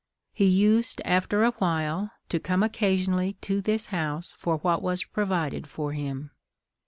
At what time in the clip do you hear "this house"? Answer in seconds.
3.61-4.33